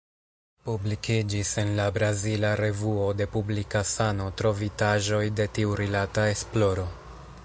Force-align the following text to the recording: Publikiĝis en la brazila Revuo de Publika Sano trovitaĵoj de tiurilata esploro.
Publikiĝis 0.67 1.51
en 1.63 1.73
la 1.79 1.85
brazila 1.97 2.53
Revuo 2.63 3.05
de 3.19 3.27
Publika 3.35 3.83
Sano 3.91 4.31
trovitaĵoj 4.43 5.23
de 5.41 5.49
tiurilata 5.59 6.29
esploro. 6.35 6.89